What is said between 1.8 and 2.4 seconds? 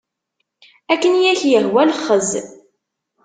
lexxez.